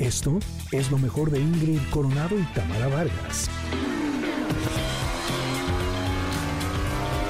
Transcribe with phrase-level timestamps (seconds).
[0.00, 0.38] Esto
[0.72, 3.50] es lo mejor de Ingrid Coronado y Tamara Vargas.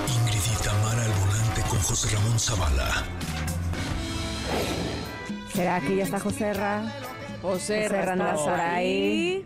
[0.07, 3.05] Ingrid y Tamara al volante con José Ramón Zavala.
[5.53, 6.85] ¿Será que ya está José Ra?
[7.43, 9.45] José, José Ra, andas por ahí.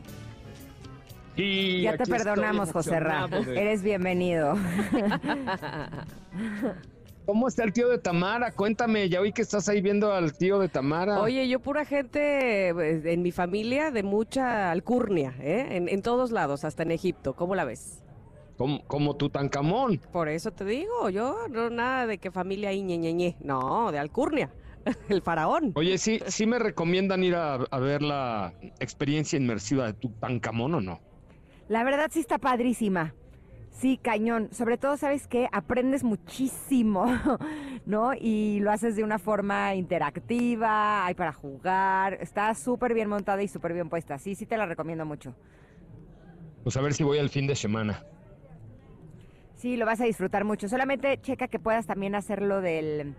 [1.35, 3.27] Y Ya te estoy perdonamos, José Ra.
[3.57, 4.59] Eres bienvenido.
[7.27, 8.53] ¿Cómo está el tío de Tamara?
[8.53, 11.21] Cuéntame, ya vi que estás ahí viendo al tío de Tamara.
[11.21, 15.69] Oye, yo pura gente pues, en mi familia de mucha alcurnia, ¿eh?
[15.71, 17.35] En, en todos lados, hasta en Egipto.
[17.35, 18.03] ¿Cómo la ves?
[18.59, 19.99] Como, como Tutankamón.
[20.13, 23.37] Por eso te digo, yo no nada de que familia y ñeñeñe.
[23.41, 24.51] No, de alcurnia.
[25.09, 25.73] El faraón.
[25.77, 30.81] Oye, sí, sí me recomiendan ir a, a ver la experiencia inmersiva de Tutankamón o
[30.83, 31.01] no.
[31.69, 33.15] La verdad sí está padrísima.
[33.75, 34.49] Sí, cañón.
[34.53, 35.49] Sobre todo, ¿sabes qué?
[35.53, 37.07] Aprendes muchísimo,
[37.87, 38.13] ¿no?
[38.15, 42.15] Y lo haces de una forma interactiva, hay para jugar.
[42.21, 44.19] Está súper bien montada y súper bien puesta.
[44.19, 45.35] Sí, sí te la recomiendo mucho.
[46.63, 48.05] Pues a ver si voy al fin de semana.
[49.57, 50.69] Sí, lo vas a disfrutar mucho.
[50.69, 53.13] Solamente checa que puedas también hacerlo de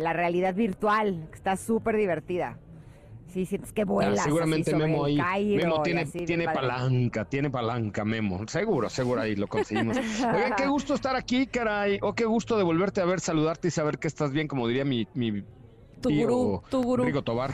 [0.00, 2.58] la realidad virtual, que está súper divertida.
[3.36, 4.14] Sí, sientes que Ah, vuelas.
[4.20, 5.18] así seguramente sobre Memo el ahí.
[5.18, 8.48] Cairo Memo tiene, así, tiene palanca, tiene palanca, Memo.
[8.48, 9.98] Seguro, seguro ahí lo conseguimos.
[10.34, 11.98] Oigan, qué gusto estar aquí, caray.
[12.00, 14.86] O qué gusto de volverte a ver, saludarte y saber que estás bien, como diría
[14.86, 15.42] mi, mi
[16.00, 17.04] Tu tío gurú, tu gurú.
[17.04, 17.50] Rigo Tobar.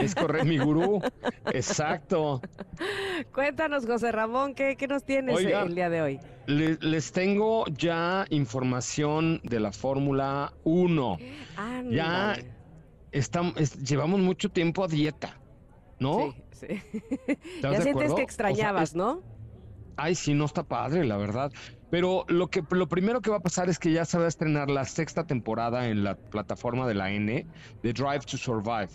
[0.00, 1.02] Es correcto, mi gurú.
[1.52, 2.40] Exacto.
[3.34, 6.20] Cuéntanos, José Ramón, ¿qué, qué nos tienes el día de hoy?
[6.46, 11.18] Le- les tengo ya información de la Fórmula 1.
[11.90, 12.36] Ya
[13.12, 13.22] Ándale.
[13.24, 15.36] Estam- es- llevamos mucho tiempo a dieta,
[15.98, 16.32] ¿no?
[16.52, 16.66] Sí, sí.
[17.26, 18.12] ¿Estás Ya sientes acuerdo?
[18.12, 19.22] O que sea, extrañabas, es- ¿no?
[19.96, 21.52] Ay, sí, no está padre, la verdad.
[21.90, 24.28] Pero lo que lo primero que va a pasar es que ya se va a
[24.28, 27.46] estrenar la sexta temporada en la plataforma de la N
[27.82, 28.88] de Drive to Survive.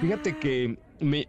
[0.00, 1.26] Fíjate Ah, que me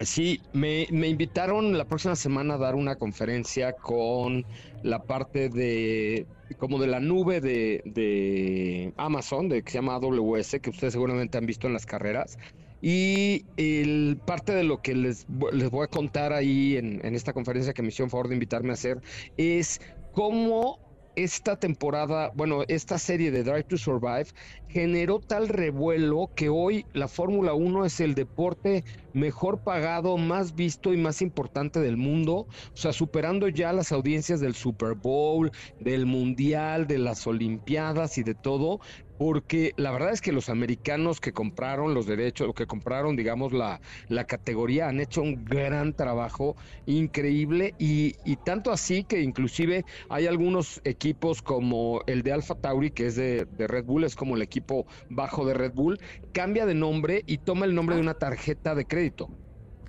[0.00, 4.44] sí, me, me invitaron la próxima semana a dar una conferencia con
[4.82, 6.26] la parte de
[6.58, 11.38] como de la nube de, de Amazon, de que se llama AWS, que ustedes seguramente
[11.38, 12.38] han visto en las carreras.
[12.82, 17.32] Y el, parte de lo que les, les voy a contar ahí en, en esta
[17.32, 19.00] conferencia que me hicieron favor de invitarme a hacer
[19.36, 19.80] es
[20.12, 20.85] cómo
[21.16, 24.26] esta temporada, bueno, esta serie de Drive to Survive
[24.68, 28.84] generó tal revuelo que hoy la Fórmula 1 es el deporte
[29.14, 34.40] mejor pagado, más visto y más importante del mundo, o sea, superando ya las audiencias
[34.40, 35.50] del Super Bowl,
[35.80, 38.80] del Mundial, de las Olimpiadas y de todo,
[39.18, 43.52] porque la verdad es que los americanos que compraron los derechos, o que compraron, digamos,
[43.52, 49.84] la, la categoría, han hecho un gran trabajo increíble y, y tanto así que inclusive
[50.08, 54.14] hay algunos equipos como el de Alpha Tauri, que es de, de Red Bull, es
[54.14, 55.98] como el equipo bajo de Red Bull,
[56.32, 59.28] cambia de nombre y toma el nombre de una tarjeta de crédito.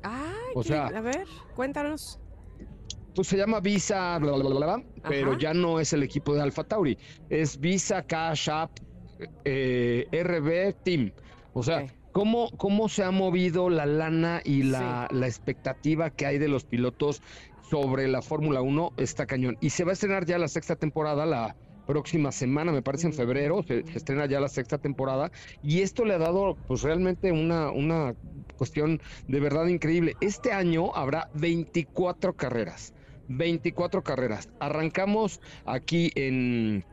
[0.04, 2.20] Ay, o sea- a ver, cuéntanos.
[3.14, 6.36] Pues se llama Visa, bla, bla, bla, bla, bla, pero ya no es el equipo
[6.36, 7.00] de Alpha Tauri,
[7.30, 8.78] es Visa Cash App
[9.46, 11.12] eh, RB Team.
[11.54, 11.86] O sea.
[12.18, 16.64] ¿cómo, ¿cómo se ha movido la lana y la, la expectativa que hay de los
[16.64, 17.22] pilotos
[17.70, 18.94] sobre la Fórmula 1?
[18.98, 19.56] Está cañón.
[19.62, 23.14] Y se va a estrenar ya la sexta temporada, la próxima semana, me parece en
[23.14, 25.32] febrero, se, se estrena ya la sexta temporada.
[25.62, 28.16] Y esto le ha dado, pues realmente una, una
[28.58, 30.16] cuestión de verdad increíble.
[30.20, 32.94] Este año habrá 24 carreras.
[33.30, 34.50] 24 carreras.
[34.60, 36.84] Arrancamos aquí en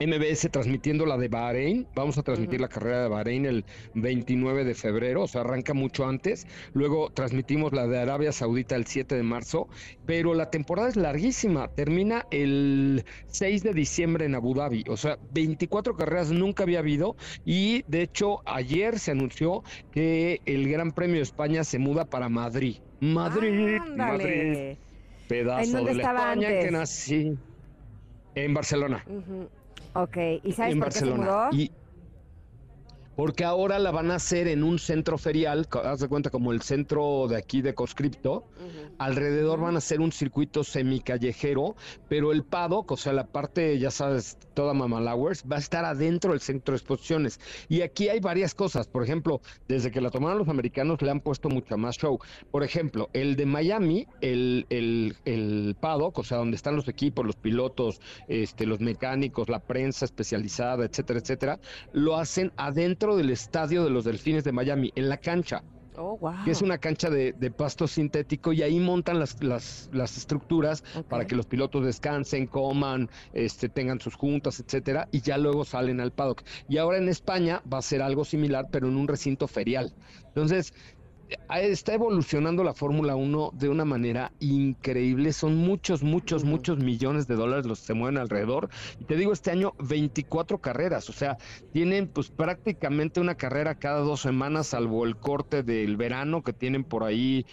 [0.00, 1.86] MBS transmitiendo la de Bahrein.
[1.94, 6.06] Vamos a transmitir la carrera de Bahrein el 29 de febrero, o sea, arranca mucho
[6.06, 6.46] antes.
[6.72, 9.68] Luego transmitimos la de Arabia Saudita el 7 de marzo,
[10.06, 11.68] pero la temporada es larguísima.
[11.68, 17.16] Termina el 6 de diciembre en Abu Dhabi, o sea, 24 carreras nunca había habido
[17.44, 19.62] y de hecho ayer se anunció
[19.92, 22.78] que el Gran Premio de España se muda para Madrid.
[23.00, 24.76] Madrid, Madrid,
[25.28, 26.64] pedazo ¿En dónde de la España antes?
[26.64, 27.38] que nací.
[28.36, 29.48] En Barcelona Ujú.
[29.94, 31.48] Ok, ¿y sabes en por qué se mudó?
[31.52, 31.70] Y
[33.20, 36.62] porque ahora la van a hacer en un centro ferial, haz de cuenta como el
[36.62, 38.46] centro de aquí de Conscripto.
[38.56, 38.94] Ujú.
[38.96, 41.76] Alrededor van a ser un circuito semicallejero,
[42.08, 46.30] pero el paddock, o sea, la parte, ya sabes, toda Mamalowers, va a estar adentro
[46.30, 47.40] del centro de exposiciones.
[47.68, 48.88] Y aquí hay varias cosas.
[48.88, 52.18] Por ejemplo, desde que la tomaron los americanos le han puesto mucho más show.
[52.50, 57.26] Por ejemplo, el de Miami, el, el, el paddock, o sea, donde están los equipos,
[57.26, 61.60] los pilotos, este, los mecánicos, la prensa especializada, etcétera, etcétera,
[61.92, 65.62] lo hacen adentro del estadio de los Delfines de Miami, en la cancha.
[65.96, 66.44] Oh, wow.
[66.44, 70.82] que es una cancha de, de pasto sintético y ahí montan las, las, las estructuras
[71.08, 76.00] para que los pilotos descansen, coman, este, tengan sus juntas, etcétera, y ya luego salen
[76.00, 76.42] al paddock.
[76.68, 79.92] Y ahora en España va a ser algo similar, pero en un recinto ferial.
[80.28, 80.72] Entonces,
[81.60, 85.32] está evolucionando la Fórmula 1 de una manera increíble.
[85.32, 88.68] Son muchos, muchos, muchos millones de dólares los que se mueven alrededor.
[89.00, 91.38] Y te digo, este año 24 carreras, o sea,
[91.72, 96.84] tienen pues prácticamente una carrera cada dos semanas, salvo el corte del verano que tienen
[96.84, 97.46] por ahí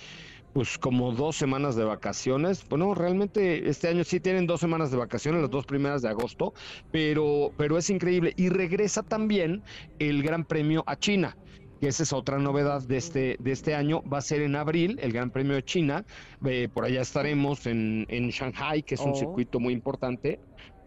[0.53, 2.67] pues como dos semanas de vacaciones.
[2.67, 6.53] Bueno, realmente este año sí tienen dos semanas de vacaciones, las dos primeras de agosto,
[6.91, 8.33] pero, pero es increíble.
[8.37, 9.61] Y regresa también
[9.99, 11.37] el Gran Premio a China.
[11.79, 14.01] Que esa es otra novedad de este, de este año.
[14.03, 16.05] Va a ser en abril el Gran Premio de China.
[16.45, 19.15] Eh, por allá estaremos en, en Shanghai, que es un Oh.
[19.15, 20.39] circuito muy importante.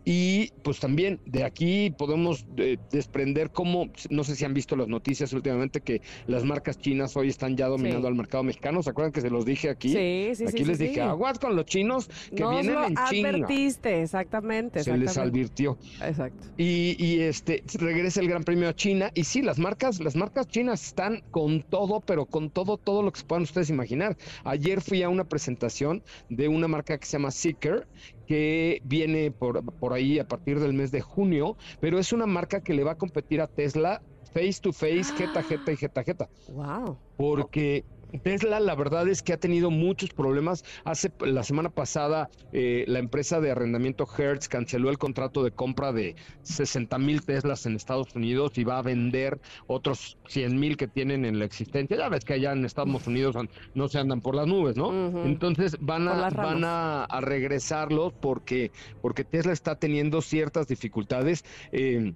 [0.05, 4.89] Y pues también de aquí podemos eh, desprender cómo, no sé si han visto las
[4.89, 8.07] noticias últimamente, que las marcas chinas hoy están ya dominando Sí.
[8.09, 8.83] al mercado mexicano.
[8.83, 9.89] ¿Se acuerdan que se los dije aquí?
[9.91, 10.45] Sí, sí, sí.
[10.47, 13.29] aquí les dije, aguas con los chinos que Nos vienen lo en China.
[13.31, 14.83] advertiste, exactamente.
[14.83, 15.39] Se les exactamente.
[15.39, 15.79] advirtió.
[16.03, 16.49] Exacto.
[16.57, 19.11] Y, y, este regresa el Gran Premio a China.
[19.15, 23.13] Y sí, las marcas, las marcas chinas están con todo, pero con todo, todo lo
[23.13, 24.17] que se puedan ustedes imaginar.
[24.45, 27.87] Ayer fui a una presentación de una marca que se llama Seeker,
[28.31, 32.61] que viene por, por ahí a partir del mes de junio, pero es una marca
[32.61, 36.29] que le va a competir a Tesla face to face, jeta, jeta y jeta, jeta
[36.47, 36.97] Wow.
[37.17, 37.83] porque
[38.19, 40.65] Tesla la verdad es que ha tenido muchos problemas.
[40.85, 45.93] Hace la semana pasada eh, la empresa de arrendamiento Hertz canceló el contrato de compra
[45.93, 50.89] de 60 mil Teslas en Estados Unidos y va a vender otros 100 mil que
[50.89, 51.97] tienen en la existencia.
[51.97, 53.37] Ya ves que allá en Estados Unidos
[53.75, 55.25] no se andan por las nubes, ¿no?
[55.25, 58.71] Entonces van a, van a, a regresarlos porque,
[59.01, 61.45] porque Tesla está teniendo ciertas dificultades.
[61.73, 62.15] eh,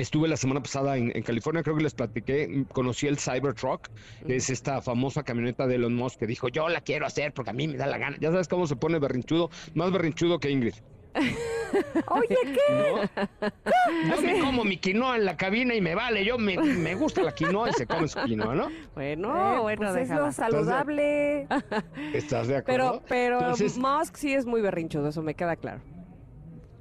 [0.00, 3.88] Estuve la semana pasada en, en California, creo que les platiqué, mm, conocí el Cybertruck,
[4.26, 7.50] que es esta famosa camioneta de Elon Musk que dijo, yo la quiero hacer porque
[7.50, 8.16] a mí me da la gana.
[8.18, 10.74] Ya sabes cómo se pone berrinchudo, más berrinchudo que Ingrid.
[12.08, 13.08] Oye, ¿qué?
[14.06, 14.16] ¿no?
[14.16, 17.22] Yo me como mi quinoa en la cabina y me vale, yo me, me gusta
[17.22, 18.68] la quinoa y se come su quinoa, ¿no?
[18.94, 21.46] Bueno, Eh, bueno, pues es lo saludable.
[22.14, 23.02] ¿Estás de acuerdo?
[23.08, 25.80] Pero, pero Entonces- Musk sí es muy berrinchudo, eso me queda claro.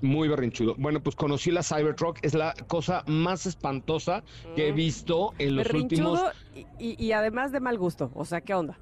[0.01, 0.75] Muy berrinchudo.
[0.77, 4.23] Bueno, pues conocí la Cybertruck, es la cosa más espantosa
[4.55, 4.75] que he Mm.
[4.75, 8.11] visto en los últimos Berrinchudo y- y además de mal gusto.
[8.15, 8.77] O sea, ¿qué onda?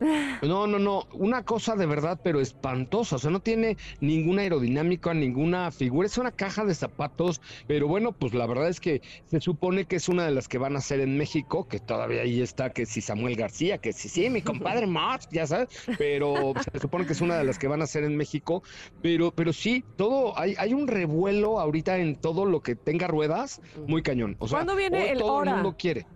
[0.42, 5.14] No, no, no, una cosa de verdad, pero espantosa, o sea, no tiene ninguna aerodinámica,
[5.14, 9.40] ninguna figura, es una caja de zapatos, pero bueno, pues la verdad es que se
[9.40, 12.42] supone que es una de las que van a hacer en México, que todavía ahí
[12.42, 15.68] está, que si Samuel García, que si sí, mi compadre Musk, ya sabes,
[15.98, 18.62] pero se supone que es una de las que van a hacer en México,
[19.02, 23.60] pero, pero sí, todo, hay, hay un revuelo ahorita en todo lo que tenga ruedas,
[23.86, 25.50] muy cañón, o sea, ¿Cuándo viene el todo Hora?
[25.50, 26.06] el mundo quiere.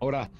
[0.00, 0.30] Ahora,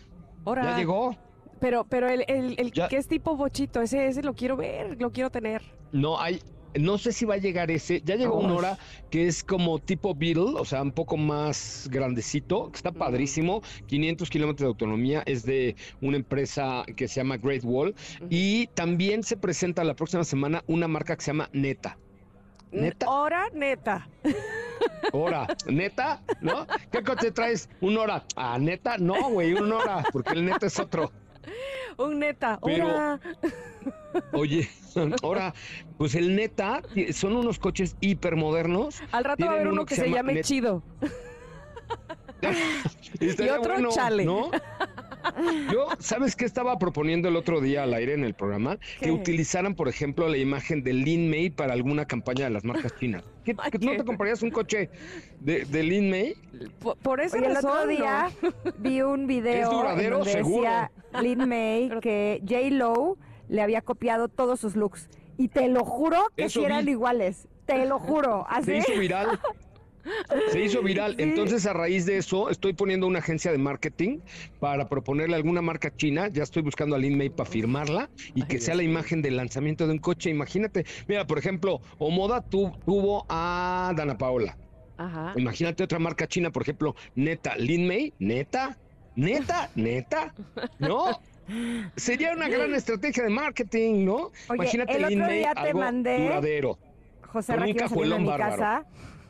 [0.45, 1.28] Ahora, ya llegó.
[1.61, 5.01] Pero, pero el, el, el Ya- que es tipo bochito, ese, ese lo quiero ver,
[5.01, 5.63] lo quiero tener.
[5.93, 6.41] No hay,
[6.79, 8.01] no sé si va a llegar ese.
[8.05, 8.57] Ya llegó una Ay.
[8.59, 8.79] hora
[9.11, 13.63] que es como tipo Beetle, o sea, un poco más grandecito, que está padrísimo.
[13.87, 17.95] 500 kilómetros de autonomía, es de una empresa que se llama Great Wall.
[18.31, 21.99] Y también se presenta la próxima semana una marca que se llama Neta.
[22.71, 23.07] ¿Neta?
[23.07, 24.09] Ahora, neta.
[25.13, 26.67] Hora, neta, ¿no?
[26.93, 27.69] ¿Qué coche traes?
[27.81, 28.25] ¿Un hora?
[28.37, 31.11] Ah, neta, no, güey, un hora, porque el neta es otro.
[31.97, 32.59] Un neta.
[32.63, 33.19] Pero-.
[34.33, 34.69] Oye,
[35.23, 35.55] ahora,
[35.97, 39.01] pues el neta son unos coches hipermodernos.
[39.13, 40.83] Al rato va a haber uno que se llama llame Net- chido.
[43.21, 44.25] Estaría otro bueno, chale.
[44.25, 44.51] ¿no?
[45.73, 48.77] Yo, ¿sabes qué estaba proponiendo el otro día al aire en el programa?
[48.99, 49.07] ¿Qué?
[49.07, 52.95] Que utilizaran, por ejemplo, la imagen de Lin May para alguna campaña de las marcas
[52.99, 53.25] chinas.
[53.45, 54.91] ¿Qué, Ay, que ¿No te comprarías un coche
[55.41, 56.35] de, de Lin May?
[56.81, 58.31] Por, por eso Oye, el otro día
[58.79, 60.63] vi un video duradero, donde seguro.
[60.63, 62.71] decía Lin May que J.
[62.71, 63.17] Lo
[63.49, 65.09] le había copiado todos sus looks.
[65.37, 66.93] Y te lo juro que Eso sí eran vi.
[66.93, 67.49] iguales.
[67.65, 68.45] Te lo juro.
[68.49, 68.67] ¿Así?
[68.67, 69.39] Se hizo viral.
[70.53, 71.15] Se hizo viral.
[71.17, 71.23] Sí.
[71.23, 74.21] Entonces, a raíz de eso, estoy poniendo una agencia de marketing
[74.61, 76.29] para proponerle alguna marca china.
[76.29, 79.87] Ya estoy buscando a Lin May para firmarla y que sea la imagen del lanzamiento
[79.87, 80.31] de un coche.
[80.31, 84.57] Imagínate, mira, por ejemplo, Omoda tu- tuvo a Dana Paola.
[84.97, 85.33] Ajá.
[85.37, 88.77] Imagínate otra marca china, por ejemplo, Neta, Lin May, Neta,
[89.15, 90.35] Neta, Neta,
[90.79, 91.21] ¿no?
[91.97, 94.15] Sería una gran estrategia de marketing, ¿no?
[94.17, 96.79] Oye, Imagínate el Lin otro May, día te algo mandé- duradero.
[97.23, 98.85] José Raquel de mi casa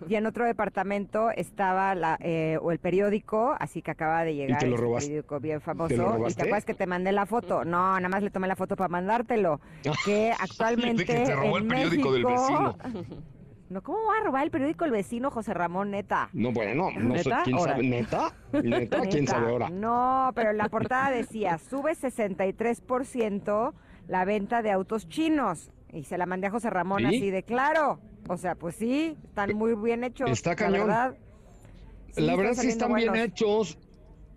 [0.08, 4.60] y en otro departamento estaba la, eh, o el periódico, así que acaba de llegar.
[4.60, 5.88] te lo este periódico bien famoso.
[5.88, 7.64] ¿Te lo ¿Y te acuerdas que te mandé la foto?
[7.64, 9.60] No, nada más le tomé la foto para mandártelo.
[10.04, 13.18] Que actualmente que te robó en el periódico del México, vecino.
[13.70, 16.30] No, ¿cómo va a robar el periódico el vecino José Ramón, neta?
[16.32, 17.42] No, bueno, no sé, ¿Neta?
[17.44, 17.82] quién sabe.
[17.86, 18.32] ¿neta?
[18.50, 19.00] ¿Neta?
[19.02, 19.32] ¿Quién Neta.
[19.32, 19.68] sabe ahora?
[19.68, 23.72] No, pero la portada decía, sube 63%
[24.06, 25.70] la venta de autos chinos.
[25.92, 27.06] Y se la mandé a José Ramón ¿Sí?
[27.06, 27.98] así de claro.
[28.28, 30.30] O sea, pues sí, están muy bien hechos.
[30.30, 30.86] Está la cañón.
[30.86, 31.16] verdad.
[32.12, 33.78] Sí, la verdad sí están bien hechos,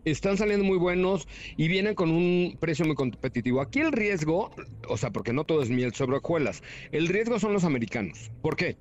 [0.05, 3.61] están saliendo muy buenos y vienen con un precio muy competitivo.
[3.61, 4.51] Aquí el riesgo,
[4.87, 8.31] o sea, porque no todo es miel sobre hojuelas, el riesgo son los americanos.
[8.41, 8.77] ¿Por qué?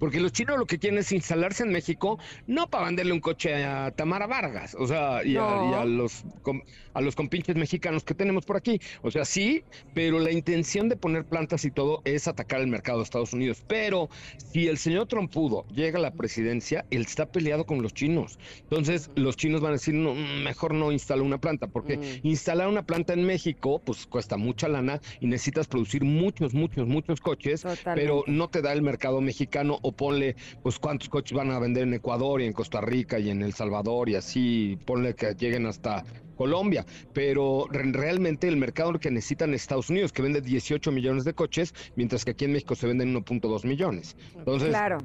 [0.00, 3.64] Porque los chinos lo que quieren es instalarse en México, no para venderle un coche
[3.64, 5.70] a Tamara Vargas, o sea, y, a, No.
[5.70, 6.22] y a los
[6.94, 8.80] a los compinches mexicanos que tenemos por aquí.
[9.02, 12.98] O sea, sí, pero la intención de poner plantas y todo es atacar el mercado
[12.98, 13.62] de Estados Unidos.
[13.68, 18.38] Pero si el señor Trompudo llega a la presidencia, él está peleado con los chinos.
[18.62, 22.26] Entonces, los chinos van a decir, no, mejor no instala una planta, porque Mm.
[22.26, 27.20] instalar una planta en México, pues cuesta mucha lana y necesitas producir muchos, muchos, muchos
[27.20, 27.92] coches, Totalmente.
[27.94, 31.84] pero no te da el mercado mexicano o ponle, pues cuántos coches van a vender
[31.84, 35.66] en Ecuador y en Costa Rica y en El Salvador y así, ponle que lleguen
[35.66, 36.04] hasta
[36.36, 41.24] Colombia, pero re- realmente el mercado que necesitan es Estados Unidos, que vende 18 millones
[41.24, 44.16] de coches, mientras que aquí en México se venden 1.2 millones.
[44.36, 44.98] Entonces, Claro.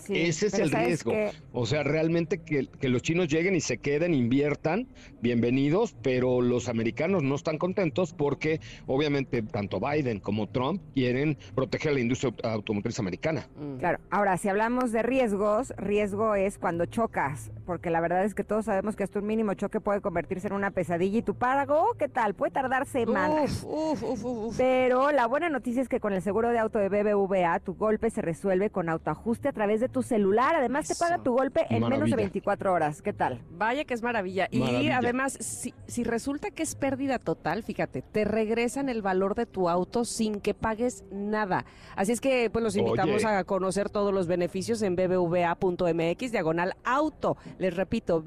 [0.00, 1.12] Sí, ese es el ¿sabes riesgo.
[1.52, 4.88] O sea, realmente que, que los chinos lleguen y se queden, inviertan,
[5.20, 11.90] bienvenidos, pero los americanos no están contentos porque obviamente tanto Biden como Trump quieren proteger
[11.92, 13.46] a la industria aut- automotriz americana.
[13.56, 13.76] Mm.
[13.78, 18.44] Claro, ahora si hablamos de riesgos, riesgo es cuando chocas, porque la verdad es que
[18.44, 21.94] todos sabemos que hasta un mínimo choque puede convertirse en una pesadilla y tu pago,
[21.98, 22.34] ¿qué tal?
[22.34, 23.64] Puede tardar semanas.
[23.68, 24.56] Uf, uf, uf, uf, uf.
[24.56, 28.08] Pero la buena noticia es que con el seguro de auto de BBVA tu golpe
[28.10, 30.54] se resuelve con autoajuste a través de tu celular.
[30.56, 32.16] Además te paga tu golpe en menos de Maravilla.
[32.16, 33.02] 24 horas.
[33.02, 33.42] ¿Qué tal?
[33.50, 34.48] Vaya que es maravilla.
[34.50, 39.46] Y además, si, si resulta que es pérdida total, fíjate, te regresan el valor de
[39.46, 41.64] tu auto sin que pagues nada.
[41.96, 43.34] Así es que pues los invitamos Oye.
[43.34, 47.36] a conocer todos los beneficios en bbva.mx diagonal auto.
[47.58, 48.20] Les repito,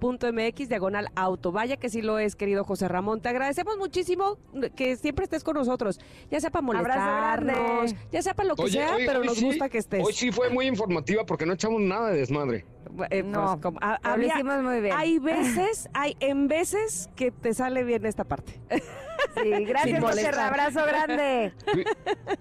[0.00, 1.52] bbva.mx diagonal auto.
[1.52, 3.20] Vaya que sí lo es, querido José Ramón.
[3.20, 4.38] Te agradecemos muchísimo
[4.76, 6.00] que siempre estés con nosotros.
[6.30, 9.68] Ya sea para molestarnos, ya sea para lo que Oye, sea, pero nos sí- gusta
[9.68, 10.04] que estés.
[10.04, 12.64] Hoy sí fue muy informativa porque no echamos nada de desmadre.
[13.10, 14.94] Eh, No, pues, como- a- Lo había- hicimos muy bien.
[14.96, 18.60] hay veces, hay en veces que te sale bien esta parte.
[18.70, 20.28] Sí, gracias, José.
[20.28, 21.52] Abrazo grande.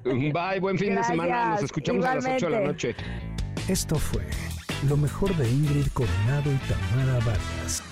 [0.03, 1.51] Bye, buen fin de semana.
[1.51, 2.95] Nos escuchamos a las 8 de la noche.
[3.69, 4.23] Esto fue
[4.89, 7.83] lo mejor de Ingrid Coronado y Tamara Vargas.